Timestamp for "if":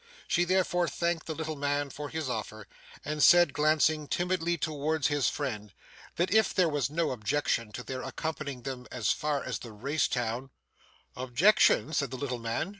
6.33-6.55